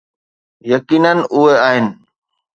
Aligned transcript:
يقينا 0.65 1.11
اهي 1.11 1.55
آهن. 1.55 1.99